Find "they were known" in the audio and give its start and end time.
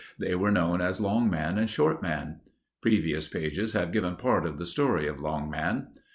0.17-0.81